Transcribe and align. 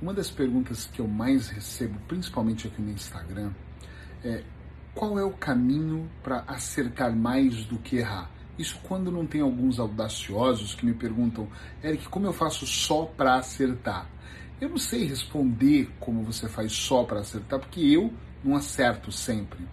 Uma 0.00 0.14
das 0.14 0.30
perguntas 0.30 0.86
que 0.86 1.00
eu 1.00 1.06
mais 1.06 1.48
recebo, 1.48 1.98
principalmente 2.08 2.66
aqui 2.66 2.80
no 2.80 2.90
Instagram, 2.90 3.52
é 4.24 4.42
qual 4.94 5.18
é 5.18 5.24
o 5.24 5.32
caminho 5.32 6.10
para 6.22 6.42
acertar 6.46 7.14
mais 7.14 7.64
do 7.64 7.78
que 7.78 7.96
errar? 7.96 8.30
Isso 8.58 8.78
quando 8.82 9.10
não 9.10 9.26
tem 9.26 9.40
alguns 9.40 9.78
audaciosos 9.78 10.74
que 10.74 10.84
me 10.84 10.94
perguntam, 10.94 11.48
Eric, 11.82 12.08
como 12.08 12.26
eu 12.26 12.32
faço 12.32 12.66
só 12.66 13.04
para 13.04 13.36
acertar? 13.36 14.08
Eu 14.60 14.68
não 14.68 14.78
sei 14.78 15.04
responder 15.06 15.90
como 16.00 16.22
você 16.22 16.48
faz 16.48 16.72
só 16.72 17.04
para 17.04 17.20
acertar, 17.20 17.60
porque 17.60 17.80
eu 17.80 18.12
não 18.42 18.56
acerto 18.56 19.12
sempre. 19.12 19.66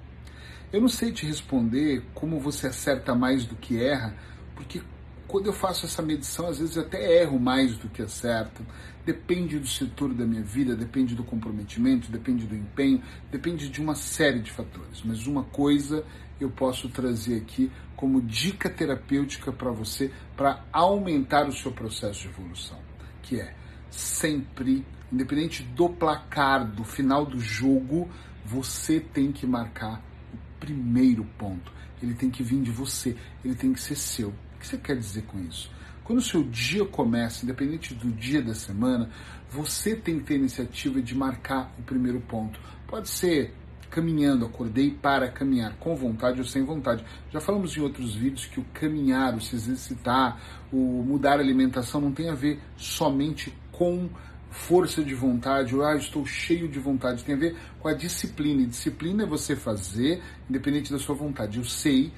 Eu 0.71 0.81
não 0.81 0.89
sei 0.89 1.11
te 1.11 1.25
responder 1.25 2.03
como 2.13 2.39
você 2.39 2.67
acerta 2.67 3.15
mais 3.15 3.45
do 3.45 3.55
que 3.55 3.81
erra, 3.81 4.15
porque 4.55 4.81
quando 5.27 5.47
eu 5.47 5.53
faço 5.53 5.85
essa 5.85 6.01
medição, 6.01 6.47
às 6.47 6.59
vezes 6.59 6.77
até 6.77 7.21
erro 7.21 7.39
mais 7.39 7.75
do 7.77 7.89
que 7.89 8.01
acerto. 8.01 8.65
Depende 9.05 9.59
do 9.59 9.67
setor 9.67 10.13
da 10.13 10.25
minha 10.25 10.43
vida, 10.43 10.75
depende 10.75 11.15
do 11.15 11.23
comprometimento, 11.23 12.11
depende 12.11 12.45
do 12.45 12.55
empenho, 12.55 13.01
depende 13.31 13.69
de 13.69 13.81
uma 13.81 13.95
série 13.95 14.39
de 14.39 14.51
fatores. 14.51 15.01
Mas 15.03 15.27
uma 15.27 15.43
coisa 15.43 16.03
eu 16.39 16.49
posso 16.49 16.89
trazer 16.89 17.37
aqui 17.37 17.71
como 17.95 18.21
dica 18.21 18.69
terapêutica 18.69 19.51
para 19.51 19.71
você 19.71 20.11
para 20.35 20.63
aumentar 20.71 21.47
o 21.47 21.51
seu 21.51 21.71
processo 21.71 22.21
de 22.21 22.27
evolução, 22.27 22.79
que 23.23 23.39
é 23.39 23.55
sempre, 23.89 24.85
independente 25.11 25.63
do 25.63 25.89
placar, 25.89 26.65
do 26.69 26.83
final 26.83 27.25
do 27.25 27.39
jogo, 27.39 28.09
você 28.45 28.99
tem 28.99 29.31
que 29.31 29.47
marcar 29.47 30.01
o 30.33 30.59
primeiro 30.59 31.25
ponto. 31.37 31.71
Ele 32.01 32.13
tem 32.13 32.29
que 32.29 32.43
vir 32.43 32.61
de 32.61 32.71
você, 32.71 33.15
ele 33.43 33.55
tem 33.55 33.73
que 33.73 33.81
ser 33.81 33.95
seu. 33.95 34.33
Você 34.67 34.77
quer 34.77 34.97
dizer 34.97 35.21
com 35.21 35.39
isso? 35.39 35.71
Quando 36.03 36.19
o 36.19 36.21
seu 36.21 36.43
dia 36.43 36.83
começa, 36.83 37.45
independente 37.45 37.93
do 37.93 38.11
dia 38.11 38.41
da 38.41 38.53
semana, 38.53 39.09
você 39.49 39.95
tem 39.95 40.19
que 40.19 40.25
ter 40.25 40.33
a 40.33 40.37
iniciativa 40.37 41.01
de 41.01 41.15
marcar 41.15 41.73
o 41.79 41.83
primeiro 41.83 42.19
ponto. 42.19 42.59
Pode 42.85 43.07
ser 43.07 43.53
caminhando, 43.89 44.45
acordei 44.45 44.91
para 44.91 45.31
caminhar, 45.31 45.77
com 45.77 45.95
vontade 45.95 46.39
ou 46.39 46.45
sem 46.45 46.65
vontade. 46.65 47.01
Já 47.31 47.39
falamos 47.39 47.77
em 47.77 47.79
outros 47.79 48.13
vídeos 48.13 48.45
que 48.45 48.59
o 48.59 48.65
caminhar, 48.73 49.35
o 49.35 49.39
se 49.39 49.55
exercitar, 49.55 50.37
o 50.69 51.01
mudar 51.01 51.37
a 51.37 51.41
alimentação 51.41 52.01
não 52.01 52.11
tem 52.11 52.29
a 52.29 52.35
ver 52.35 52.59
somente 52.75 53.55
com 53.71 54.09
força 54.49 55.01
de 55.01 55.13
vontade, 55.13 55.75
ou 55.75 55.85
ah, 55.85 55.95
estou 55.95 56.25
cheio 56.25 56.67
de 56.67 56.79
vontade, 56.79 57.23
tem 57.23 57.35
a 57.35 57.37
ver 57.37 57.55
com 57.79 57.87
a 57.87 57.93
disciplina. 57.93 58.63
E 58.63 58.65
disciplina 58.65 59.23
é 59.23 59.25
você 59.25 59.55
fazer, 59.55 60.21
independente 60.49 60.91
da 60.91 60.99
sua 60.99 61.15
vontade. 61.15 61.57
Eu 61.57 61.63
sei 61.63 62.11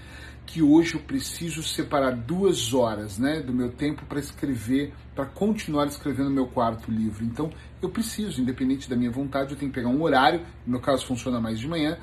que 0.50 0.64
hoje 0.64 0.96
eu 0.96 1.02
preciso 1.02 1.62
separar 1.62 2.10
duas 2.10 2.74
horas 2.74 3.20
né, 3.20 3.40
do 3.40 3.54
meu 3.54 3.70
tempo 3.72 4.04
para 4.08 4.18
escrever, 4.18 4.92
para 5.14 5.24
continuar 5.24 5.86
escrevendo 5.86 6.32
meu 6.32 6.48
quarto 6.48 6.90
livro. 6.90 7.24
Então, 7.24 7.52
eu 7.80 7.88
preciso, 7.88 8.42
independente 8.42 8.90
da 8.90 8.96
minha 8.96 9.12
vontade, 9.12 9.52
eu 9.52 9.58
tenho 9.60 9.72
que 9.72 9.76
pegar 9.76 9.90
um 9.90 10.02
horário, 10.02 10.40
no 10.66 10.72
meu 10.72 10.82
caso 10.82 11.06
funciona 11.06 11.40
mais 11.40 11.60
de 11.60 11.68
manhã, 11.68 12.00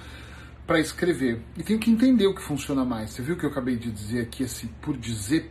para 0.64 0.78
escrever. 0.78 1.42
E 1.56 1.64
tenho 1.64 1.80
que 1.80 1.90
entender 1.90 2.28
o 2.28 2.34
que 2.36 2.40
funciona 2.40 2.84
mais. 2.84 3.10
Você 3.10 3.20
viu 3.20 3.34
o 3.34 3.38
que 3.38 3.44
eu 3.44 3.50
acabei 3.50 3.74
de 3.74 3.90
dizer 3.90 4.20
aqui, 4.20 4.44
assim, 4.44 4.68
por 4.80 4.96
dizer, 4.96 5.50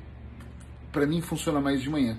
para 0.89 1.05
mim 1.05 1.19
funciona 1.19 1.59
mais 1.59 1.81
de 1.81 1.89
manhã. 1.89 2.17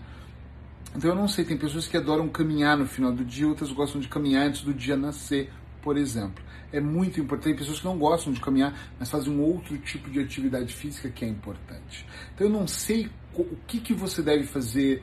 Então 0.95 1.09
eu 1.09 1.17
não 1.17 1.27
sei, 1.27 1.47
tem 1.47 1.57
pessoas 1.57 1.89
que 1.89 1.97
adoram 1.97 2.29
caminhar 2.29 2.77
no 2.77 2.85
final 2.85 3.13
do 3.13 3.25
dia, 3.25 3.49
outras 3.49 3.73
gostam 3.73 3.99
de 3.99 4.09
caminhar 4.09 4.47
antes 4.47 4.61
do 4.61 4.75
dia 4.75 4.95
nascer, 4.95 5.51
por 5.87 5.97
exemplo. 5.97 6.42
É 6.73 6.81
muito 6.81 7.20
importante. 7.20 7.51
Tem 7.51 7.56
pessoas 7.56 7.79
que 7.79 7.84
não 7.84 7.97
gostam 7.97 8.33
de 8.33 8.41
caminhar, 8.41 8.77
mas 8.98 9.09
fazem 9.09 9.33
um 9.33 9.41
outro 9.41 9.79
tipo 9.79 10.11
de 10.11 10.19
atividade 10.19 10.75
física 10.75 11.09
que 11.09 11.25
é 11.25 11.29
importante. 11.29 12.05
Então 12.34 12.48
eu 12.48 12.53
não 12.53 12.67
sei 12.67 13.09
o 13.33 13.56
que, 13.69 13.79
que 13.79 13.95
você 13.95 14.20
deve 14.20 14.42
fazer 14.42 15.01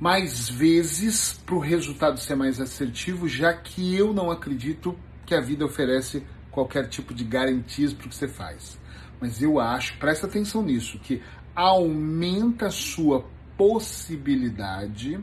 mais 0.00 0.48
vezes 0.48 1.34
para 1.44 1.54
o 1.54 1.58
resultado 1.58 2.18
ser 2.18 2.36
mais 2.36 2.58
assertivo, 2.58 3.28
já 3.28 3.52
que 3.52 3.94
eu 3.94 4.14
não 4.14 4.30
acredito 4.30 4.98
que 5.26 5.34
a 5.34 5.42
vida 5.42 5.66
oferece 5.66 6.24
qualquer 6.50 6.88
tipo 6.88 7.12
de 7.12 7.22
garantias 7.22 7.92
para 7.92 8.06
o 8.06 8.08
que 8.08 8.16
você 8.16 8.28
faz. 8.28 8.78
Mas 9.20 9.42
eu 9.42 9.60
acho, 9.60 9.98
presta 9.98 10.26
atenção 10.26 10.62
nisso, 10.62 10.98
que 11.00 11.20
aumenta 11.54 12.68
a 12.68 12.70
sua 12.70 13.26
possibilidade, 13.58 15.20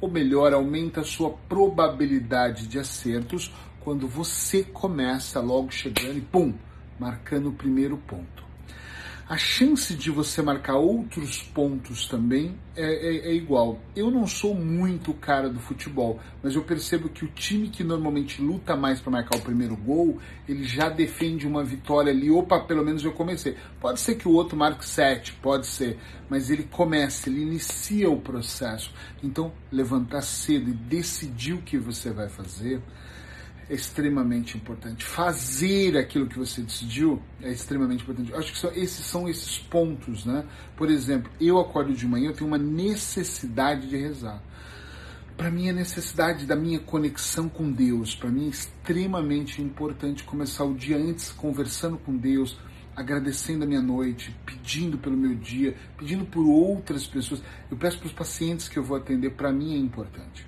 ou 0.00 0.10
melhor, 0.10 0.52
aumenta 0.52 1.02
a 1.02 1.04
sua 1.04 1.30
probabilidade 1.30 2.66
de 2.66 2.80
acertos 2.80 3.52
quando 3.84 4.08
você 4.08 4.64
começa 4.64 5.40
logo 5.40 5.70
chegando 5.70 6.16
e 6.16 6.22
pum, 6.22 6.54
marcando 6.98 7.50
o 7.50 7.52
primeiro 7.52 7.98
ponto 7.98 8.44
a 9.26 9.38
chance 9.38 9.94
de 9.94 10.10
você 10.10 10.42
marcar 10.42 10.76
outros 10.76 11.42
pontos 11.42 12.06
também 12.06 12.58
é, 12.76 12.82
é, 12.82 13.30
é, 13.30 13.34
igual. 13.34 13.80
Eu 13.96 14.10
não 14.10 14.26
sou 14.26 14.54
muito 14.54 15.14
cara 15.14 15.48
do 15.48 15.58
futebol, 15.58 16.20
mas 16.42 16.54
eu 16.54 16.62
percebo 16.62 17.08
que 17.08 17.24
o 17.24 17.28
time 17.28 17.68
que 17.68 17.82
normalmente 17.82 18.42
luta 18.42 18.76
mais 18.76 19.00
para 19.00 19.12
marcar 19.12 19.38
o 19.38 19.40
primeiro 19.40 19.76
gol, 19.76 20.18
ele 20.46 20.64
já 20.64 20.90
defende 20.90 21.46
uma 21.46 21.64
vitória 21.64 22.12
ali. 22.12 22.30
Opa, 22.30 22.60
pelo 22.60 22.84
menos 22.84 23.02
eu 23.02 23.12
comecei. 23.12 23.56
Pode 23.80 23.98
ser 24.00 24.16
que 24.16 24.28
o 24.28 24.32
outro 24.32 24.58
marque 24.58 24.86
sete, 24.86 25.32
pode 25.40 25.66
ser, 25.66 25.98
mas 26.28 26.50
ele 26.50 26.64
começa, 26.64 27.30
ele 27.30 27.42
inicia 27.42 28.10
o 28.10 28.20
processo. 28.20 28.92
Então, 29.22 29.52
levantar 29.72 30.20
cedo 30.20 30.68
e 30.68 30.74
decidir 30.74 31.54
o 31.54 31.62
que 31.62 31.78
você 31.78 32.10
vai 32.10 32.28
fazer 32.28 32.82
é 33.68 33.74
extremamente 33.74 34.56
importante. 34.56 35.04
Fazer 35.04 35.96
aquilo 35.96 36.26
que 36.26 36.38
você 36.38 36.60
decidiu 36.62 37.22
é 37.42 37.50
extremamente 37.50 38.02
importante. 38.02 38.30
Eu 38.30 38.38
acho 38.38 38.52
que 38.52 38.58
só, 38.58 38.70
esses 38.70 39.04
são 39.06 39.28
esses 39.28 39.58
pontos, 39.58 40.24
né? 40.24 40.44
Por 40.76 40.90
exemplo, 40.90 41.30
eu 41.40 41.58
acordo 41.58 41.92
de 41.92 42.06
manhã, 42.06 42.28
eu 42.28 42.34
tenho 42.34 42.48
uma 42.48 42.58
necessidade 42.58 43.88
de 43.88 43.96
rezar. 43.96 44.42
Para 45.36 45.50
mim, 45.50 45.68
a 45.68 45.72
necessidade 45.72 46.46
da 46.46 46.54
minha 46.54 46.78
conexão 46.78 47.48
com 47.48 47.70
Deus, 47.72 48.14
para 48.14 48.30
mim 48.30 48.46
é 48.46 48.50
extremamente 48.50 49.60
importante 49.60 50.22
começar 50.22 50.64
o 50.64 50.74
dia 50.74 50.96
antes 50.96 51.32
conversando 51.32 51.98
com 51.98 52.16
Deus, 52.16 52.56
agradecendo 52.94 53.64
a 53.64 53.66
minha 53.66 53.82
noite, 53.82 54.34
pedindo 54.46 54.96
pelo 54.96 55.16
meu 55.16 55.34
dia, 55.34 55.76
pedindo 55.98 56.24
por 56.24 56.46
outras 56.46 57.06
pessoas. 57.06 57.42
Eu 57.68 57.76
peço 57.76 57.98
para 57.98 58.06
os 58.06 58.12
pacientes 58.12 58.68
que 58.68 58.78
eu 58.78 58.84
vou 58.84 58.96
atender, 58.96 59.30
para 59.30 59.52
mim 59.52 59.74
é 59.74 59.78
importante. 59.78 60.46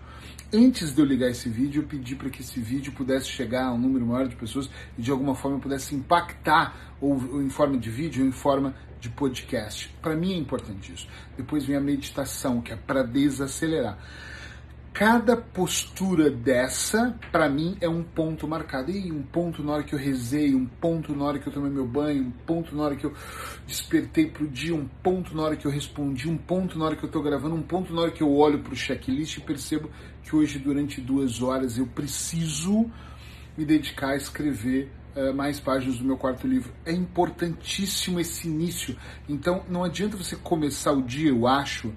Antes 0.52 0.94
de 0.94 1.00
eu 1.00 1.04
ligar 1.04 1.28
esse 1.28 1.48
vídeo, 1.48 1.82
eu 1.82 1.88
pedi 1.88 2.14
para 2.14 2.30
que 2.30 2.40
esse 2.40 2.60
vídeo 2.60 2.92
pudesse 2.92 3.26
chegar 3.26 3.66
a 3.66 3.72
um 3.72 3.78
número 3.78 4.06
maior 4.06 4.28
de 4.28 4.36
pessoas 4.36 4.70
e 4.96 5.02
de 5.02 5.10
alguma 5.10 5.34
forma 5.34 5.58
pudesse 5.58 5.94
impactar, 5.94 6.94
ou, 7.00 7.14
ou 7.32 7.42
em 7.42 7.50
forma 7.50 7.76
de 7.76 7.90
vídeo, 7.90 8.22
ou 8.22 8.28
em 8.28 8.32
forma 8.32 8.72
de 9.00 9.08
podcast. 9.08 9.92
Para 10.00 10.14
mim 10.14 10.34
é 10.34 10.36
importante 10.36 10.92
isso. 10.92 11.08
Depois 11.36 11.64
vem 11.64 11.74
a 11.74 11.80
meditação, 11.80 12.60
que 12.60 12.72
é 12.72 12.76
para 12.76 13.02
desacelerar 13.02 13.98
cada 14.98 15.36
postura 15.36 16.30
dessa, 16.30 17.14
para 17.30 17.50
mim, 17.50 17.76
é 17.82 17.88
um 17.88 18.02
ponto 18.02 18.48
marcado. 18.48 18.90
E 18.90 19.12
um 19.12 19.22
ponto 19.22 19.62
na 19.62 19.74
hora 19.74 19.82
que 19.82 19.94
eu 19.94 19.98
rezei, 19.98 20.54
um 20.54 20.64
ponto 20.64 21.14
na 21.14 21.22
hora 21.22 21.38
que 21.38 21.46
eu 21.46 21.52
tomei 21.52 21.70
meu 21.70 21.86
banho, 21.86 22.22
um 22.22 22.30
ponto 22.30 22.74
na 22.74 22.82
hora 22.82 22.96
que 22.96 23.04
eu 23.04 23.12
despertei 23.66 24.26
pro 24.30 24.48
dia, 24.48 24.74
um 24.74 24.88
ponto 25.02 25.36
na 25.36 25.42
hora 25.42 25.54
que 25.54 25.66
eu 25.66 25.70
respondi, 25.70 26.30
um 26.30 26.38
ponto 26.38 26.78
na 26.78 26.86
hora 26.86 26.96
que 26.96 27.04
eu 27.04 27.10
tô 27.10 27.20
gravando, 27.20 27.54
um 27.54 27.62
ponto 27.62 27.92
na 27.92 28.00
hora 28.00 28.10
que 28.10 28.22
eu 28.22 28.34
olho 28.34 28.60
pro 28.60 28.74
checklist 28.74 29.36
e 29.36 29.40
percebo 29.42 29.90
que 30.22 30.34
hoje, 30.34 30.58
durante 30.58 30.98
duas 30.98 31.42
horas, 31.42 31.76
eu 31.76 31.86
preciso 31.86 32.90
me 33.54 33.66
dedicar 33.66 34.12
a 34.12 34.16
escrever 34.16 34.90
uh, 35.14 35.34
mais 35.34 35.60
páginas 35.60 35.98
do 35.98 36.06
meu 36.06 36.16
quarto 36.16 36.46
livro. 36.46 36.72
É 36.86 36.92
importantíssimo 36.92 38.18
esse 38.18 38.48
início. 38.48 38.96
Então, 39.28 39.62
não 39.68 39.84
adianta 39.84 40.16
você 40.16 40.36
começar 40.36 40.92
o 40.92 41.02
dia, 41.02 41.28
eu 41.28 41.46
acho 41.46 41.92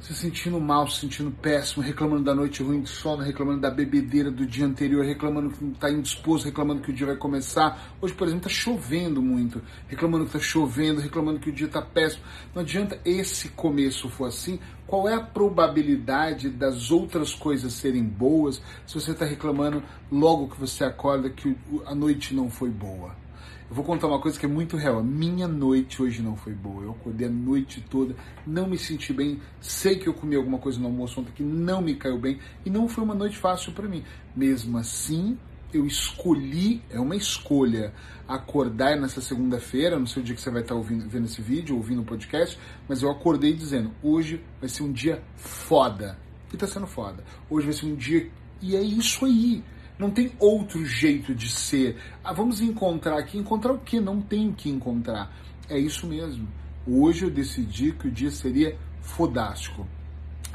se 0.00 0.14
sentindo 0.14 0.60
mal, 0.60 0.88
se 0.88 1.00
sentindo 1.00 1.30
péssimo, 1.30 1.82
reclamando 1.82 2.22
da 2.22 2.34
noite 2.34 2.62
ruim 2.62 2.82
de 2.82 2.88
sono, 2.88 3.22
reclamando 3.22 3.60
da 3.60 3.70
bebedeira 3.70 4.30
do 4.30 4.46
dia 4.46 4.64
anterior, 4.64 5.04
reclamando 5.04 5.50
que 5.50 5.64
está 5.64 5.90
indisposto, 5.90 6.46
reclamando 6.46 6.82
que 6.82 6.90
o 6.90 6.94
dia 6.94 7.06
vai 7.06 7.16
começar. 7.16 7.94
Hoje, 8.00 8.14
por 8.14 8.26
exemplo, 8.26 8.48
está 8.48 8.60
chovendo 8.60 9.20
muito, 9.20 9.60
reclamando 9.88 10.24
que 10.24 10.36
está 10.36 10.40
chovendo, 10.40 11.00
reclamando 11.00 11.40
que 11.40 11.50
o 11.50 11.52
dia 11.52 11.66
está 11.66 11.82
péssimo. 11.82 12.22
Não 12.54 12.62
adianta 12.62 13.00
esse 13.04 13.48
começo 13.50 14.08
for 14.08 14.26
assim. 14.26 14.60
Qual 14.86 15.08
é 15.08 15.14
a 15.14 15.20
probabilidade 15.20 16.48
das 16.48 16.90
outras 16.90 17.34
coisas 17.34 17.74
serem 17.74 18.04
boas 18.04 18.62
se 18.86 18.94
você 18.94 19.10
está 19.10 19.24
reclamando 19.24 19.82
logo 20.10 20.48
que 20.48 20.58
você 20.58 20.84
acorda 20.84 21.28
que 21.28 21.54
a 21.84 21.94
noite 21.94 22.34
não 22.34 22.48
foi 22.48 22.70
boa? 22.70 23.27
Eu 23.68 23.74
vou 23.74 23.84
contar 23.84 24.06
uma 24.06 24.18
coisa 24.18 24.38
que 24.40 24.46
é 24.46 24.48
muito 24.48 24.78
real. 24.78 24.98
A 24.98 25.02
minha 25.02 25.46
noite 25.46 26.02
hoje 26.02 26.22
não 26.22 26.34
foi 26.34 26.54
boa. 26.54 26.84
Eu 26.84 26.92
acordei 26.92 27.26
a 27.26 27.30
noite 27.30 27.82
toda, 27.82 28.16
não 28.46 28.66
me 28.66 28.78
senti 28.78 29.12
bem. 29.12 29.40
Sei 29.60 29.96
que 29.96 30.08
eu 30.08 30.14
comi 30.14 30.36
alguma 30.36 30.58
coisa 30.58 30.80
no 30.80 30.86
almoço 30.86 31.20
ontem 31.20 31.32
que 31.32 31.42
não 31.42 31.82
me 31.82 31.94
caiu 31.94 32.18
bem 32.18 32.38
e 32.64 32.70
não 32.70 32.88
foi 32.88 33.04
uma 33.04 33.14
noite 33.14 33.36
fácil 33.36 33.72
para 33.72 33.86
mim. 33.86 34.02
Mesmo 34.34 34.78
assim, 34.78 35.36
eu 35.72 35.84
escolhi, 35.86 36.82
é 36.88 36.98
uma 36.98 37.14
escolha, 37.14 37.92
acordar 38.26 38.98
nessa 38.98 39.20
segunda-feira, 39.20 39.98
não 39.98 40.06
sei 40.06 40.22
o 40.22 40.24
dia 40.24 40.34
que 40.34 40.40
você 40.40 40.50
vai 40.50 40.62
estar 40.62 40.74
ouvindo, 40.74 41.06
vendo 41.06 41.26
esse 41.26 41.42
vídeo, 41.42 41.76
ouvindo 41.76 42.00
o 42.00 42.04
podcast, 42.04 42.58
mas 42.88 43.02
eu 43.02 43.10
acordei 43.10 43.52
dizendo: 43.52 43.92
hoje 44.02 44.42
vai 44.60 44.68
ser 44.70 44.82
um 44.82 44.92
dia 44.92 45.22
foda. 45.36 46.18
E 46.52 46.56
tá 46.56 46.66
sendo 46.66 46.86
foda. 46.86 47.22
Hoje 47.50 47.66
vai 47.66 47.74
ser 47.74 47.84
um 47.84 47.94
dia. 47.94 48.30
E 48.62 48.74
é 48.74 48.80
isso 48.80 49.26
aí. 49.26 49.62
Não 49.98 50.10
tem 50.10 50.32
outro 50.38 50.84
jeito 50.86 51.34
de 51.34 51.48
ser. 51.48 51.96
Ah, 52.22 52.32
vamos 52.32 52.60
encontrar 52.60 53.18
aqui. 53.18 53.36
Encontrar 53.36 53.72
o 53.72 53.78
que? 53.78 54.00
Não 54.00 54.20
tem 54.20 54.48
o 54.48 54.52
que 54.52 54.70
encontrar. 54.70 55.34
É 55.68 55.78
isso 55.78 56.06
mesmo. 56.06 56.48
Hoje 56.86 57.24
eu 57.24 57.30
decidi 57.30 57.92
que 57.92 58.08
o 58.08 58.10
dia 58.10 58.30
seria 58.30 58.78
fodástico. 59.02 59.86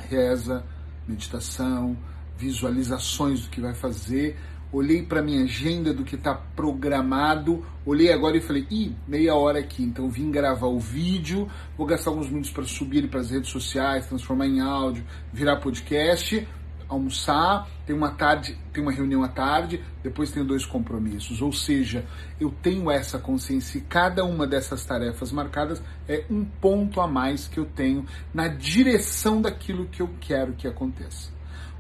Reza, 0.09 0.65
meditação, 1.07 1.97
visualizações 2.37 3.41
do 3.41 3.49
que 3.49 3.61
vai 3.61 3.73
fazer, 3.73 4.37
olhei 4.71 5.03
para 5.03 5.21
minha 5.21 5.43
agenda 5.43 5.93
do 5.93 6.03
que 6.03 6.15
está 6.15 6.33
programado, 6.33 7.63
olhei 7.85 8.11
agora 8.11 8.37
e 8.37 8.41
falei, 8.41 8.65
ih, 8.71 8.95
meia 9.07 9.35
hora 9.35 9.59
aqui, 9.59 9.83
então 9.83 10.09
vim 10.09 10.31
gravar 10.31 10.67
o 10.67 10.79
vídeo, 10.79 11.47
vou 11.77 11.85
gastar 11.85 12.09
alguns 12.09 12.29
minutos 12.29 12.49
para 12.49 12.63
subir 12.63 12.97
ele 12.99 13.07
para 13.07 13.19
as 13.19 13.29
redes 13.29 13.49
sociais, 13.49 14.07
transformar 14.07 14.47
em 14.47 14.59
áudio, 14.61 15.05
virar 15.31 15.57
podcast, 15.57 16.47
almoçar, 16.88 17.68
tem 17.85 17.95
uma 17.95 18.12
tarde, 18.12 18.57
tem 18.71 18.81
uma 18.81 18.91
reunião 18.91 19.24
à 19.24 19.27
tarde, 19.27 19.83
depois 20.01 20.31
tenho 20.31 20.45
dois 20.45 20.65
compromissos. 20.65 21.41
Ou 21.41 21.51
seja, 21.51 22.06
eu 22.39 22.51
tenho 22.62 22.89
essa 22.89 23.19
consciência 23.19 23.77
e 23.77 23.81
cada 23.81 24.24
uma 24.24 24.47
dessas 24.47 24.85
tarefas 24.85 25.31
marcadas 25.31 25.81
é 26.07 26.25
um 26.30 26.44
ponto 26.44 27.01
a 27.01 27.07
mais 27.07 27.47
que 27.47 27.59
eu 27.59 27.65
tenho 27.65 28.06
na 28.33 28.47
direção 28.47 29.41
daquilo 29.41 29.85
que 29.85 30.01
eu 30.01 30.09
quero 30.19 30.53
que 30.53 30.68
aconteça 30.68 31.33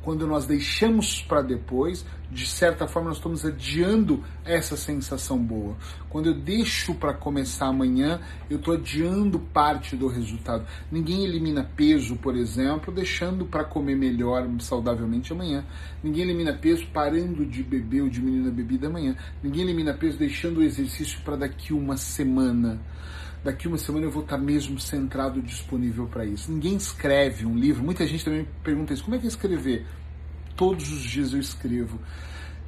quando 0.03 0.27
nós 0.27 0.45
deixamos 0.45 1.21
para 1.21 1.41
depois, 1.41 2.05
de 2.29 2.45
certa 2.45 2.87
forma 2.87 3.09
nós 3.09 3.17
estamos 3.17 3.45
adiando 3.45 4.23
essa 4.43 4.75
sensação 4.75 5.37
boa. 5.37 5.77
Quando 6.09 6.27
eu 6.27 6.33
deixo 6.33 6.93
para 6.95 7.13
começar 7.13 7.67
amanhã, 7.67 8.19
eu 8.49 8.57
estou 8.57 8.73
adiando 8.73 9.39
parte 9.39 9.95
do 9.95 10.07
resultado. 10.07 10.65
Ninguém 10.91 11.23
elimina 11.23 11.63
peso, 11.75 12.17
por 12.17 12.35
exemplo, 12.35 12.93
deixando 12.93 13.45
para 13.45 13.63
comer 13.63 13.95
melhor, 13.95 14.47
saudavelmente 14.59 15.31
amanhã. 15.31 15.63
Ninguém 16.03 16.23
elimina 16.23 16.53
peso 16.53 16.85
parando 16.93 17.45
de 17.45 17.63
beber 17.63 18.01
ou 18.01 18.09
diminuindo 18.09 18.49
a 18.49 18.51
bebida 18.51 18.87
amanhã. 18.87 19.15
Ninguém 19.41 19.63
elimina 19.63 19.93
peso 19.93 20.17
deixando 20.17 20.57
o 20.57 20.63
exercício 20.63 21.21
para 21.21 21.37
daqui 21.37 21.73
uma 21.73 21.95
semana 21.95 22.79
daqui 23.43 23.67
uma 23.67 23.77
semana 23.77 24.05
eu 24.05 24.11
vou 24.11 24.23
estar 24.23 24.37
mesmo 24.37 24.79
centrado, 24.79 25.41
disponível 25.41 26.07
para 26.07 26.25
isso. 26.25 26.51
Ninguém 26.51 26.75
escreve 26.75 27.45
um 27.45 27.55
livro, 27.55 27.83
muita 27.83 28.07
gente 28.07 28.23
também 28.23 28.47
pergunta 28.63 28.93
isso, 28.93 29.03
como 29.03 29.15
é 29.15 29.19
que 29.19 29.25
é 29.25 29.29
escrever? 29.29 29.85
Todos 30.55 30.91
os 30.91 31.01
dias 31.01 31.33
eu 31.33 31.39
escrevo. 31.39 31.99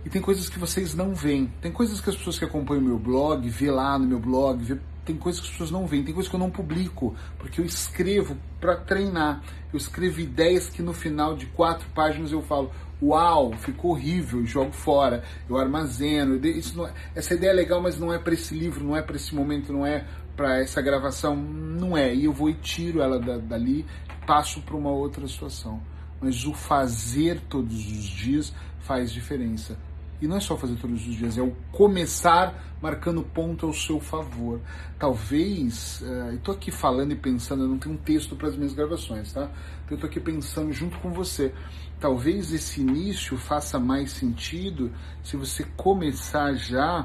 E 0.05 0.09
tem 0.09 0.21
coisas 0.21 0.49
que 0.49 0.59
vocês 0.59 0.93
não 0.93 1.15
veem. 1.15 1.51
Tem 1.61 1.71
coisas 1.71 1.99
que 1.99 2.09
as 2.09 2.15
pessoas 2.15 2.37
que 2.37 2.45
acompanham 2.45 2.83
o 2.83 2.85
meu 2.85 2.99
blog, 2.99 3.49
vê 3.49 3.71
lá 3.71 3.97
no 3.97 4.05
meu 4.05 4.19
blog, 4.19 4.63
vê, 4.63 4.77
tem 5.03 5.15
coisas 5.15 5.41
que 5.41 5.47
as 5.47 5.51
pessoas 5.51 5.71
não 5.71 5.87
veem, 5.87 6.03
tem 6.03 6.13
coisas 6.13 6.29
que 6.29 6.35
eu 6.35 6.39
não 6.39 6.51
publico, 6.51 7.15
porque 7.39 7.61
eu 7.61 7.65
escrevo 7.65 8.37
para 8.59 8.75
treinar. 8.75 9.41
Eu 9.73 9.77
escrevo 9.77 10.19
ideias 10.19 10.69
que 10.69 10.81
no 10.81 10.93
final 10.93 11.35
de 11.35 11.47
quatro 11.47 11.87
páginas 11.89 12.31
eu 12.31 12.41
falo, 12.41 12.71
uau, 13.01 13.53
ficou 13.53 13.91
horrível, 13.91 14.45
jogo 14.45 14.71
fora, 14.71 15.23
eu 15.49 15.57
armazeno. 15.57 16.35
Isso 16.45 16.77
não, 16.77 16.87
é, 16.87 16.93
essa 17.13 17.33
ideia 17.33 17.51
é 17.51 17.53
legal, 17.53 17.81
mas 17.81 17.99
não 17.99 18.13
é 18.13 18.19
para 18.19 18.33
esse 18.33 18.55
livro, 18.55 18.83
não 18.83 18.95
é 18.95 19.01
para 19.01 19.15
esse 19.15 19.33
momento, 19.33 19.71
não 19.71 19.85
é 19.85 20.05
para 20.35 20.61
essa 20.61 20.81
gravação, 20.81 21.35
não 21.35 21.97
é. 21.97 22.13
E 22.13 22.25
eu 22.25 22.33
vou 22.33 22.49
e 22.49 22.53
tiro 22.55 23.01
ela 23.01 23.19
da, 23.19 23.37
dali, 23.37 23.85
passo 24.25 24.61
para 24.61 24.75
uma 24.75 24.91
outra 24.91 25.27
situação. 25.27 25.81
Mas 26.21 26.45
o 26.45 26.53
fazer 26.53 27.41
todos 27.49 27.75
os 27.75 28.05
dias 28.05 28.53
faz 28.79 29.11
diferença. 29.11 29.77
E 30.21 30.27
não 30.27 30.37
é 30.37 30.39
só 30.39 30.55
fazer 30.55 30.75
todos 30.75 31.05
os 31.07 31.15
dias, 31.15 31.37
é 31.37 31.41
o 31.41 31.51
começar 31.71 32.77
marcando 32.81 33.21
ponto 33.21 33.65
ao 33.65 33.73
seu 33.73 33.99
favor. 33.99 34.61
Talvez, 34.97 36.01
uh, 36.01 36.05
eu 36.29 36.35
estou 36.35 36.55
aqui 36.55 36.71
falando 36.71 37.11
e 37.11 37.15
pensando, 37.15 37.63
eu 37.63 37.67
não 37.67 37.77
tenho 37.77 37.95
um 37.95 37.97
texto 37.97 38.35
para 38.35 38.47
as 38.47 38.55
minhas 38.55 38.73
gravações, 38.73 39.33
tá? 39.33 39.43
Então 39.43 39.91
eu 39.91 39.95
estou 39.95 40.09
aqui 40.09 40.19
pensando 40.19 40.71
junto 40.71 40.97
com 40.99 41.11
você. 41.11 41.53
Talvez 41.99 42.53
esse 42.53 42.81
início 42.81 43.37
faça 43.37 43.79
mais 43.79 44.11
sentido 44.11 44.91
se 45.23 45.35
você 45.35 45.63
começar 45.75 46.53
já 46.53 47.01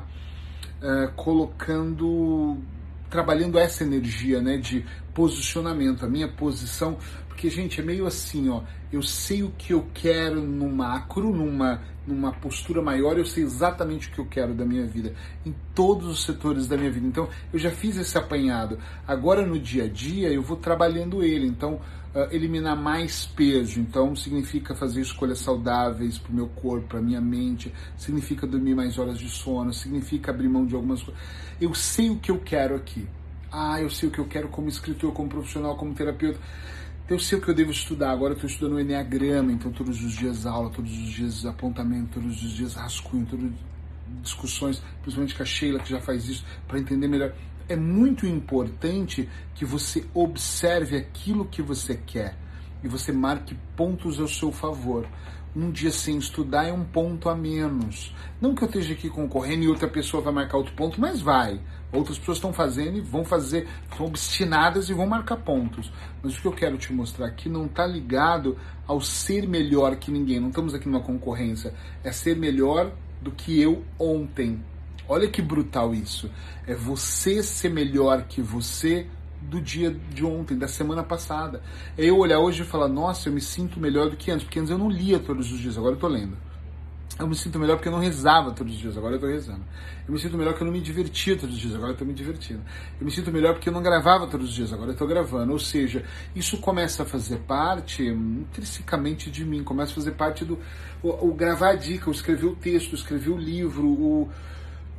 uh, 0.82 1.12
colocando 1.14 2.58
trabalhando 3.08 3.58
essa 3.58 3.82
energia, 3.82 4.40
né, 4.40 4.56
de 4.56 4.86
posicionamento, 5.12 6.06
a 6.06 6.08
minha 6.08 6.28
posição, 6.28 6.96
porque 7.40 7.48
gente, 7.48 7.80
é 7.80 7.82
meio 7.82 8.06
assim, 8.06 8.50
ó, 8.50 8.60
eu 8.92 9.00
sei 9.00 9.42
o 9.42 9.50
que 9.50 9.72
eu 9.72 9.86
quero 9.94 10.42
no 10.42 10.68
macro, 10.68 11.34
numa 11.34 11.80
numa 12.06 12.32
postura 12.32 12.82
maior, 12.82 13.16
eu 13.16 13.24
sei 13.24 13.44
exatamente 13.44 14.08
o 14.08 14.12
que 14.12 14.18
eu 14.18 14.26
quero 14.26 14.52
da 14.52 14.64
minha 14.64 14.84
vida, 14.84 15.14
em 15.46 15.54
todos 15.74 16.08
os 16.08 16.24
setores 16.24 16.66
da 16.66 16.76
minha 16.76 16.90
vida. 16.90 17.06
Então, 17.06 17.28
eu 17.52 17.58
já 17.58 17.70
fiz 17.70 17.96
esse 17.96 18.18
apanhado. 18.18 18.78
Agora 19.06 19.46
no 19.46 19.58
dia 19.58 19.84
a 19.84 19.88
dia, 19.88 20.28
eu 20.28 20.42
vou 20.42 20.56
trabalhando 20.56 21.22
ele. 21.22 21.46
Então, 21.46 21.74
uh, 21.74 22.34
eliminar 22.34 22.76
mais 22.76 23.26
peso, 23.26 23.78
então 23.78 24.16
significa 24.16 24.74
fazer 24.74 25.00
escolhas 25.00 25.38
saudáveis 25.38 26.18
para 26.18 26.32
o 26.32 26.34
meu 26.34 26.48
corpo, 26.48 26.88
para 26.88 27.00
minha 27.00 27.20
mente, 27.20 27.72
significa 27.96 28.46
dormir 28.46 28.74
mais 28.74 28.98
horas 28.98 29.18
de 29.18 29.28
sono, 29.28 29.72
significa 29.72 30.32
abrir 30.32 30.48
mão 30.48 30.66
de 30.66 30.74
algumas 30.74 31.02
coisas 31.02 31.22
eu 31.60 31.74
sei 31.74 32.10
o 32.10 32.16
que 32.16 32.30
eu 32.30 32.38
quero 32.38 32.74
aqui. 32.74 33.06
Ah, 33.52 33.80
eu 33.80 33.90
sei 33.90 34.08
o 34.08 34.12
que 34.12 34.18
eu 34.18 34.26
quero 34.26 34.48
como 34.48 34.68
escritor, 34.68 35.12
como 35.12 35.28
profissional, 35.28 35.76
como 35.76 35.92
terapeuta. 35.92 36.38
Eu 37.10 37.18
sei 37.18 37.38
o 37.38 37.42
que 37.42 37.48
eu 37.48 37.54
devo 37.54 37.72
estudar. 37.72 38.12
Agora 38.12 38.34
eu 38.34 38.36
estou 38.36 38.48
estudando 38.48 38.76
o 38.76 38.80
Enneagrama, 38.80 39.50
então 39.50 39.72
todos 39.72 40.00
os 40.00 40.12
dias 40.12 40.46
aula, 40.46 40.70
todos 40.70 40.92
os 40.92 41.10
dias 41.10 41.44
apontamento, 41.44 42.20
todos 42.20 42.40
os 42.40 42.52
dias 42.52 42.74
rascunho, 42.74 43.26
todas 43.26 43.50
discussões, 44.22 44.80
principalmente 45.02 45.34
com 45.34 45.42
a 45.42 45.46
Sheila, 45.46 45.80
que 45.80 45.90
já 45.90 46.00
faz 46.00 46.28
isso, 46.28 46.44
para 46.68 46.78
entender 46.78 47.08
melhor. 47.08 47.34
É 47.68 47.74
muito 47.74 48.26
importante 48.26 49.28
que 49.56 49.64
você 49.64 50.06
observe 50.14 50.96
aquilo 50.96 51.46
que 51.46 51.60
você 51.60 51.96
quer 51.96 52.36
e 52.80 52.86
você 52.86 53.10
marque 53.10 53.56
pontos 53.76 54.20
ao 54.20 54.28
seu 54.28 54.52
favor 54.52 55.04
um 55.54 55.70
dia 55.70 55.90
sem 55.90 56.16
estudar 56.16 56.66
é 56.66 56.72
um 56.72 56.84
ponto 56.84 57.28
a 57.28 57.34
menos. 57.34 58.14
Não 58.40 58.54
que 58.54 58.62
eu 58.62 58.68
esteja 58.68 58.92
aqui 58.92 59.10
concorrendo 59.10 59.64
e 59.64 59.68
outra 59.68 59.88
pessoa 59.88 60.22
vai 60.22 60.32
marcar 60.32 60.58
outro 60.58 60.74
ponto, 60.74 61.00
mas 61.00 61.20
vai. 61.20 61.60
Outras 61.92 62.18
pessoas 62.18 62.38
estão 62.38 62.52
fazendo 62.52 62.98
e 62.98 63.00
vão 63.00 63.24
fazer, 63.24 63.66
são 63.96 64.06
obstinadas 64.06 64.88
e 64.88 64.94
vão 64.94 65.06
marcar 65.06 65.36
pontos. 65.36 65.92
Mas 66.22 66.36
o 66.38 66.40
que 66.40 66.46
eu 66.46 66.52
quero 66.52 66.78
te 66.78 66.92
mostrar 66.92 67.26
aqui 67.26 67.48
não 67.48 67.66
está 67.66 67.86
ligado 67.86 68.56
ao 68.86 69.00
ser 69.00 69.48
melhor 69.48 69.96
que 69.96 70.10
ninguém. 70.10 70.38
Não 70.38 70.48
estamos 70.48 70.72
aqui 70.72 70.88
numa 70.88 71.02
concorrência. 71.02 71.74
É 72.04 72.12
ser 72.12 72.36
melhor 72.36 72.92
do 73.20 73.32
que 73.32 73.60
eu 73.60 73.84
ontem. 73.98 74.62
Olha 75.08 75.28
que 75.28 75.42
brutal 75.42 75.92
isso. 75.92 76.30
É 76.66 76.74
você 76.74 77.42
ser 77.42 77.70
melhor 77.70 78.22
que 78.28 78.40
você 78.40 79.08
do 79.42 79.60
dia 79.60 79.90
de 79.90 80.24
ontem, 80.24 80.56
da 80.56 80.68
semana 80.68 81.02
passada. 81.02 81.62
É 81.98 82.04
eu 82.04 82.18
olhar 82.18 82.38
hoje 82.38 82.62
e 82.62 82.64
falar, 82.66 82.88
nossa, 82.88 83.28
eu 83.28 83.32
me 83.32 83.40
sinto 83.40 83.80
melhor 83.80 84.10
do 84.10 84.16
que 84.16 84.30
antes, 84.30 84.44
porque 84.44 84.60
antes 84.60 84.70
eu 84.70 84.78
não 84.78 84.88
lia 84.88 85.18
todos 85.18 85.50
os 85.50 85.58
dias, 85.58 85.76
agora 85.76 85.94
eu 85.94 85.98
tô 85.98 86.06
lendo. 86.06 86.36
Eu 87.20 87.26
me 87.26 87.36
sinto 87.36 87.58
melhor 87.58 87.76
porque 87.76 87.88
eu 87.88 87.92
não 87.92 87.98
rezava 87.98 88.50
todos 88.52 88.72
os 88.72 88.80
dias, 88.80 88.96
agora 88.96 89.16
eu 89.16 89.20
tô 89.20 89.26
rezando. 89.26 89.62
Eu 90.08 90.14
me 90.14 90.18
sinto 90.18 90.38
melhor 90.38 90.52
porque 90.52 90.62
eu 90.62 90.66
não 90.66 90.72
me 90.72 90.80
divertia 90.80 91.36
todos 91.36 91.54
os 91.54 91.60
dias, 91.60 91.74
agora 91.74 91.92
eu 91.92 91.96
tô 91.96 92.04
me 92.04 92.14
divertindo. 92.14 92.62
Eu 92.98 93.04
me 93.04 93.12
sinto 93.12 93.30
melhor 93.30 93.52
porque 93.52 93.68
eu 93.68 93.72
não 93.72 93.82
gravava 93.82 94.26
todos 94.26 94.48
os 94.48 94.54
dias, 94.54 94.72
agora 94.72 94.92
eu 94.92 94.96
tô 94.96 95.06
gravando. 95.06 95.52
Ou 95.52 95.58
seja, 95.58 96.02
isso 96.34 96.56
começa 96.58 97.02
a 97.02 97.06
fazer 97.06 97.36
parte 97.40 98.02
intrinsecamente 98.02 99.30
de 99.30 99.44
mim, 99.44 99.62
começa 99.62 99.92
a 99.92 99.94
fazer 99.96 100.12
parte 100.12 100.46
do. 100.46 100.58
O, 101.02 101.28
o 101.28 101.34
gravar 101.34 101.70
a 101.70 101.76
dica, 101.76 102.08
o 102.08 102.12
escrever 102.12 102.46
o 102.46 102.56
texto, 102.56 102.94
escrever 102.94 103.30
o 103.30 103.36
livro, 103.36 103.86
o 103.86 104.30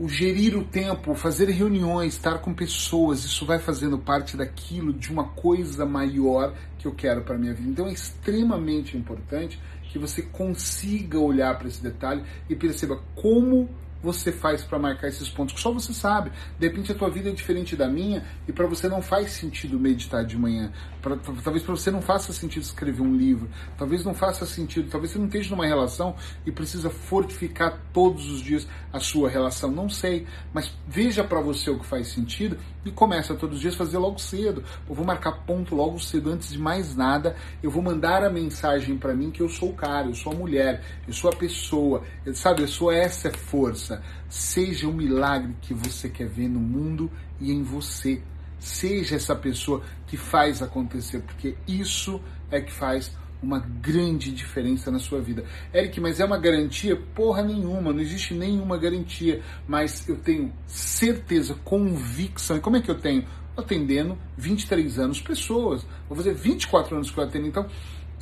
o 0.01 0.09
gerir 0.09 0.57
o 0.57 0.63
tempo, 0.63 1.13
fazer 1.13 1.47
reuniões, 1.49 2.15
estar 2.15 2.39
com 2.39 2.51
pessoas, 2.55 3.23
isso 3.23 3.45
vai 3.45 3.59
fazendo 3.59 3.99
parte 3.99 4.35
daquilo, 4.35 4.91
de 4.91 5.11
uma 5.11 5.25
coisa 5.25 5.85
maior 5.85 6.55
que 6.79 6.87
eu 6.87 6.91
quero 6.91 7.21
para 7.21 7.37
minha 7.37 7.53
vida. 7.53 7.69
Então 7.69 7.87
é 7.87 7.93
extremamente 7.93 8.97
importante 8.97 9.61
que 9.83 9.99
você 9.99 10.23
consiga 10.23 11.19
olhar 11.19 11.55
para 11.55 11.67
esse 11.67 11.83
detalhe 11.83 12.23
e 12.49 12.55
perceba 12.55 12.99
como 13.13 13.69
você 14.01 14.31
faz 14.31 14.63
para 14.63 14.79
marcar 14.79 15.07
esses 15.07 15.29
pontos 15.29 15.53
que 15.53 15.61
só 15.61 15.71
você 15.71 15.93
sabe. 15.93 16.31
De 16.59 16.67
repente 16.67 16.91
a 16.91 16.95
tua 16.95 17.09
vida 17.09 17.29
é 17.29 17.31
diferente 17.31 17.75
da 17.75 17.87
minha 17.87 18.23
e 18.47 18.51
para 18.51 18.65
você 18.65 18.87
não 18.87 19.01
faz 19.01 19.31
sentido 19.33 19.79
meditar 19.79 20.25
de 20.25 20.37
manhã. 20.37 20.71
Pra, 21.01 21.15
talvez 21.17 21.63
para 21.63 21.75
você 21.75 21.91
não 21.91 22.01
faça 22.01 22.33
sentido 22.33 22.63
escrever 22.63 23.01
um 23.01 23.15
livro. 23.15 23.49
Talvez 23.77 24.03
não 24.03 24.13
faça 24.13 24.45
sentido. 24.45 24.89
Talvez 24.89 25.11
você 25.11 25.19
não 25.19 25.25
esteja 25.25 25.51
numa 25.51 25.65
relação 25.65 26.15
e 26.45 26.51
precisa 26.51 26.89
fortificar 26.89 27.79
todos 27.93 28.29
os 28.31 28.41
dias 28.41 28.67
a 28.91 28.99
sua 28.99 29.29
relação. 29.29 29.71
Não 29.71 29.89
sei, 29.89 30.25
mas 30.53 30.71
veja 30.87 31.23
para 31.23 31.41
você 31.41 31.69
o 31.69 31.79
que 31.79 31.85
faz 31.85 32.07
sentido 32.07 32.57
e 32.83 32.91
começa 32.91 33.35
todos 33.35 33.57
os 33.57 33.61
dias 33.61 33.75
a 33.75 33.77
fazer 33.77 33.97
logo 33.97 34.19
cedo. 34.19 34.63
Eu 34.89 34.95
vou 34.95 35.05
marcar 35.05 35.31
ponto 35.45 35.75
logo 35.75 35.99
cedo. 35.99 36.31
Antes 36.31 36.51
de 36.51 36.59
mais 36.59 36.95
nada, 36.95 37.35
eu 37.61 37.69
vou 37.69 37.81
mandar 37.81 38.23
a 38.23 38.29
mensagem 38.29 38.97
para 38.97 39.13
mim 39.13 39.31
que 39.31 39.41
eu 39.41 39.49
sou 39.49 39.69
o 39.69 39.73
cara, 39.73 40.07
eu 40.07 40.15
sou 40.15 40.31
a 40.31 40.35
mulher, 40.35 40.83
eu 41.07 41.13
sou 41.13 41.29
a 41.29 41.35
pessoa. 41.35 42.03
Sabe, 42.33 42.61
eu 42.61 42.67
sou 42.67 42.91
essa 42.91 43.31
força 43.31 43.90
Seja 44.29 44.87
o 44.87 44.93
milagre 44.93 45.55
que 45.61 45.73
você 45.73 46.07
quer 46.07 46.27
ver 46.27 46.47
no 46.47 46.59
mundo 46.59 47.11
e 47.39 47.51
em 47.51 47.63
você. 47.63 48.21
Seja 48.59 49.15
essa 49.15 49.35
pessoa 49.35 49.81
que 50.05 50.15
faz 50.15 50.61
acontecer, 50.61 51.19
porque 51.21 51.55
isso 51.67 52.21
é 52.51 52.61
que 52.61 52.71
faz 52.71 53.11
uma 53.41 53.59
grande 53.59 54.31
diferença 54.31 54.91
na 54.91 54.99
sua 54.99 55.19
vida. 55.19 55.43
Eric, 55.73 55.99
mas 55.99 56.19
é 56.19 56.25
uma 56.25 56.37
garantia? 56.37 56.95
Porra 56.95 57.41
nenhuma, 57.41 57.91
não 57.91 57.99
existe 57.99 58.33
nenhuma 58.33 58.77
garantia, 58.77 59.41
mas 59.67 60.07
eu 60.07 60.17
tenho 60.17 60.53
certeza, 60.67 61.55
convicção. 61.63 62.57
E 62.57 62.59
como 62.59 62.77
é 62.77 62.81
que 62.81 62.91
eu 62.91 62.99
tenho? 62.99 63.25
Atendendo 63.57 64.17
23 64.37 64.99
anos 64.99 65.19
pessoas. 65.19 65.85
Vou 66.07 66.15
fazer 66.15 66.33
24 66.33 66.95
anos 66.95 67.09
que 67.09 67.17
eu 67.17 67.23
atendo, 67.23 67.47
então 67.47 67.67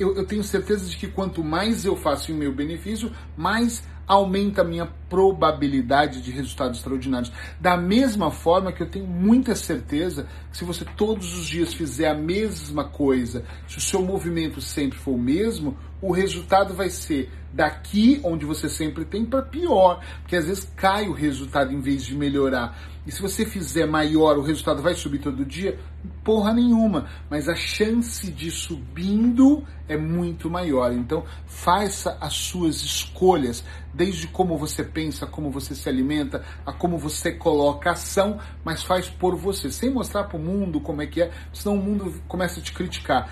eu, 0.00 0.16
eu 0.16 0.24
tenho 0.24 0.42
certeza 0.42 0.88
de 0.88 0.96
que 0.96 1.06
quanto 1.06 1.44
mais 1.44 1.84
eu 1.84 1.94
faço 1.94 2.32
em 2.32 2.34
meu 2.34 2.54
benefício, 2.54 3.12
mais 3.36 3.82
aumenta 4.06 4.62
a 4.62 4.64
minha 4.64 4.86
probabilidade 5.08 6.20
de 6.20 6.32
resultados 6.32 6.78
extraordinários. 6.78 7.30
Da 7.60 7.76
mesma 7.76 8.30
forma 8.30 8.72
que 8.72 8.82
eu 8.82 8.88
tenho 8.88 9.06
muita 9.06 9.54
certeza 9.54 10.26
que 10.50 10.56
se 10.56 10.64
você 10.64 10.84
todos 10.96 11.38
os 11.38 11.46
dias 11.46 11.72
fizer 11.72 12.08
a 12.08 12.14
mesma 12.14 12.82
coisa, 12.82 13.44
se 13.68 13.78
o 13.78 13.80
seu 13.80 14.02
movimento 14.02 14.60
sempre 14.60 14.98
for 14.98 15.12
o 15.12 15.18
mesmo, 15.18 15.78
o 16.00 16.12
resultado 16.12 16.74
vai 16.74 16.90
ser 16.90 17.30
daqui, 17.52 18.20
onde 18.22 18.46
você 18.46 18.68
sempre 18.68 19.04
tem, 19.04 19.24
para 19.24 19.42
pior. 19.42 20.00
Porque 20.22 20.36
às 20.36 20.46
vezes 20.46 20.70
cai 20.76 21.08
o 21.08 21.12
resultado 21.12 21.72
em 21.72 21.80
vez 21.80 22.04
de 22.04 22.14
melhorar. 22.14 22.78
E 23.06 23.10
se 23.10 23.20
você 23.20 23.44
fizer 23.44 23.86
maior, 23.86 24.38
o 24.38 24.42
resultado 24.42 24.82
vai 24.82 24.94
subir 24.94 25.18
todo 25.18 25.44
dia? 25.44 25.78
Porra 26.22 26.52
nenhuma. 26.52 27.08
Mas 27.28 27.48
a 27.48 27.54
chance 27.54 28.30
de 28.30 28.50
subindo 28.50 29.64
é 29.88 29.96
muito 29.96 30.48
maior. 30.48 30.92
Então, 30.92 31.24
faça 31.46 32.16
as 32.20 32.34
suas 32.34 32.76
escolhas, 32.76 33.64
desde 33.92 34.28
como 34.28 34.56
você 34.56 34.84
pensa, 34.84 35.26
como 35.26 35.50
você 35.50 35.74
se 35.74 35.88
alimenta, 35.88 36.44
a 36.64 36.72
como 36.72 36.98
você 36.98 37.32
coloca 37.32 37.90
ação, 37.90 38.38
mas 38.64 38.82
faz 38.82 39.08
por 39.08 39.34
você, 39.34 39.70
sem 39.70 39.90
mostrar 39.90 40.24
para 40.24 40.36
o 40.36 40.40
mundo 40.40 40.80
como 40.80 41.02
é 41.02 41.06
que 41.06 41.22
é, 41.22 41.30
senão 41.52 41.76
o 41.76 41.82
mundo 41.82 42.14
começa 42.28 42.60
a 42.60 42.62
te 42.62 42.72
criticar. 42.72 43.28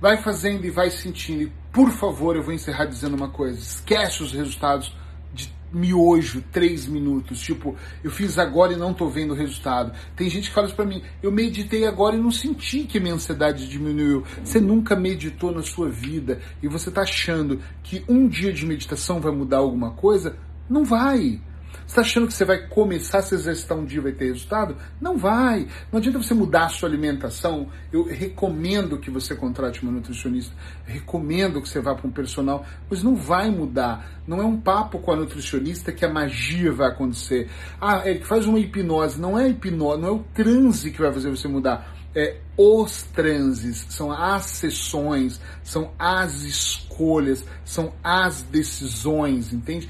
Vai 0.00 0.20
fazendo 0.20 0.66
e 0.66 0.70
vai 0.70 0.90
sentindo. 0.90 1.42
E, 1.42 1.61
por 1.72 1.90
favor, 1.90 2.36
eu 2.36 2.42
vou 2.42 2.52
encerrar 2.52 2.84
dizendo 2.84 3.16
uma 3.16 3.28
coisa: 3.28 3.58
esquece 3.58 4.22
os 4.22 4.32
resultados 4.32 4.94
de 5.32 5.50
miojo, 5.72 6.44
três 6.52 6.86
minutos. 6.86 7.40
Tipo, 7.40 7.74
eu 8.04 8.10
fiz 8.10 8.38
agora 8.38 8.74
e 8.74 8.76
não 8.76 8.92
tô 8.92 9.08
vendo 9.08 9.32
o 9.32 9.36
resultado. 9.36 9.92
Tem 10.14 10.28
gente 10.28 10.48
que 10.48 10.54
fala 10.54 10.66
isso 10.66 10.76
pra 10.76 10.84
mim, 10.84 11.02
eu 11.22 11.32
meditei 11.32 11.86
agora 11.86 12.14
e 12.14 12.20
não 12.20 12.30
senti 12.30 12.84
que 12.84 13.00
minha 13.00 13.14
ansiedade 13.14 13.68
diminuiu. 13.68 14.22
Você 14.44 14.60
nunca 14.60 14.94
meditou 14.94 15.50
na 15.50 15.62
sua 15.62 15.88
vida 15.88 16.40
e 16.62 16.68
você 16.68 16.90
tá 16.90 17.02
achando 17.02 17.58
que 17.82 18.04
um 18.06 18.28
dia 18.28 18.52
de 18.52 18.66
meditação 18.66 19.18
vai 19.18 19.32
mudar 19.32 19.58
alguma 19.58 19.92
coisa? 19.92 20.36
Não 20.68 20.84
vai. 20.84 21.40
Você 21.86 21.92
está 21.92 22.00
achando 22.02 22.26
que 22.26 22.34
você 22.34 22.44
vai 22.44 22.66
começar 22.66 23.18
a 23.18 23.22
se 23.22 23.34
exercitar 23.34 23.76
um 23.76 23.84
dia 23.84 23.98
e 23.98 24.02
vai 24.02 24.12
ter 24.12 24.26
resultado? 24.26 24.76
Não 25.00 25.16
vai. 25.16 25.66
Não 25.90 25.98
adianta 25.98 26.18
você 26.18 26.34
mudar 26.34 26.66
a 26.66 26.68
sua 26.68 26.88
alimentação. 26.88 27.68
Eu 27.92 28.04
recomendo 28.04 28.98
que 28.98 29.10
você 29.10 29.34
contrate 29.34 29.82
uma 29.82 29.92
nutricionista. 29.92 30.54
Recomendo 30.86 31.60
que 31.60 31.68
você 31.68 31.80
vá 31.80 31.94
para 31.94 32.06
um 32.06 32.10
personal, 32.10 32.64
mas 32.88 33.02
não 33.02 33.14
vai 33.14 33.50
mudar. 33.50 34.22
Não 34.26 34.40
é 34.40 34.44
um 34.44 34.60
papo 34.60 34.98
com 35.00 35.12
a 35.12 35.16
nutricionista 35.16 35.92
que 35.92 36.04
a 36.04 36.12
magia 36.12 36.72
vai 36.72 36.88
acontecer. 36.88 37.50
Ah, 37.80 38.02
ele 38.04 38.20
faz 38.20 38.46
uma 38.46 38.58
hipnose. 38.58 39.20
Não 39.20 39.38
é 39.38 39.48
hipnose, 39.48 40.00
não 40.00 40.08
é 40.08 40.12
o 40.12 40.24
transe 40.34 40.90
que 40.90 41.00
vai 41.00 41.12
fazer 41.12 41.30
você 41.30 41.48
mudar. 41.48 41.96
É 42.14 42.36
os 42.56 43.04
transes, 43.04 43.86
são 43.88 44.12
as 44.12 44.44
sessões, 44.44 45.40
são 45.62 45.92
as 45.98 46.42
escolhas, 46.42 47.44
são 47.64 47.94
as 48.04 48.42
decisões, 48.42 49.52
entende? 49.52 49.88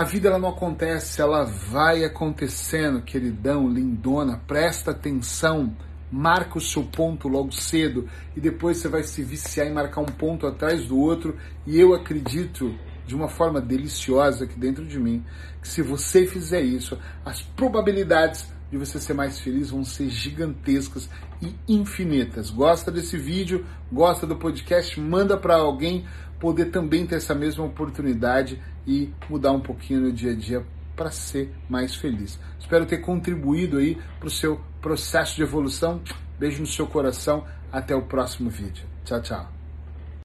A 0.00 0.04
vida 0.04 0.28
ela 0.28 0.38
não 0.38 0.48
acontece, 0.48 1.20
ela 1.20 1.44
vai 1.44 2.06
acontecendo, 2.06 3.02
queridão, 3.02 3.68
lindona, 3.68 4.40
presta 4.46 4.92
atenção, 4.92 5.76
marca 6.10 6.56
o 6.56 6.60
seu 6.60 6.84
ponto 6.84 7.28
logo 7.28 7.52
cedo 7.52 8.08
e 8.34 8.40
depois 8.40 8.78
você 8.78 8.88
vai 8.88 9.02
se 9.02 9.22
viciar 9.22 9.66
em 9.66 9.74
marcar 9.74 10.00
um 10.00 10.06
ponto 10.06 10.46
atrás 10.46 10.86
do 10.86 10.98
outro. 10.98 11.36
E 11.66 11.78
eu 11.78 11.92
acredito 11.92 12.74
de 13.06 13.14
uma 13.14 13.28
forma 13.28 13.60
deliciosa 13.60 14.46
aqui 14.46 14.58
dentro 14.58 14.86
de 14.86 14.98
mim 14.98 15.22
que 15.60 15.68
se 15.68 15.82
você 15.82 16.26
fizer 16.26 16.62
isso, 16.62 16.98
as 17.22 17.42
probabilidades 17.42 18.50
de 18.70 18.78
você 18.78 18.98
ser 18.98 19.12
mais 19.12 19.38
feliz 19.38 19.68
vão 19.68 19.84
ser 19.84 20.08
gigantescas 20.08 21.10
e 21.42 21.54
infinitas. 21.68 22.48
Gosta 22.48 22.90
desse 22.90 23.18
vídeo? 23.18 23.66
Gosta 23.92 24.26
do 24.26 24.36
podcast? 24.36 24.98
Manda 24.98 25.36
para 25.36 25.56
alguém 25.56 26.06
poder 26.40 26.70
também 26.70 27.06
ter 27.06 27.16
essa 27.16 27.34
mesma 27.34 27.66
oportunidade 27.66 28.58
e 28.86 29.12
mudar 29.28 29.52
um 29.52 29.60
pouquinho 29.60 30.00
no 30.00 30.12
dia 30.12 30.32
a 30.32 30.34
dia 30.34 30.66
para 30.96 31.10
ser 31.10 31.52
mais 31.68 31.94
feliz. 31.94 32.38
Espero 32.58 32.84
ter 32.84 32.98
contribuído 32.98 33.78
aí 33.78 33.98
para 34.18 34.28
o 34.28 34.30
seu 34.30 34.60
processo 34.80 35.36
de 35.36 35.42
evolução. 35.42 36.00
Beijo 36.38 36.60
no 36.60 36.66
seu 36.66 36.86
coração. 36.86 37.46
Até 37.72 37.94
o 37.94 38.02
próximo 38.02 38.50
vídeo. 38.50 38.84
Tchau, 39.04 39.22
tchau. 39.22 39.59